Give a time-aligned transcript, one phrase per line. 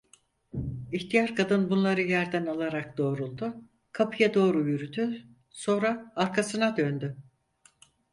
[0.91, 3.55] İhtiyar kadın bunları yerden alarak doğruldu,
[3.91, 7.17] kapıya doğru yürüdü, sonra arkasına döndü.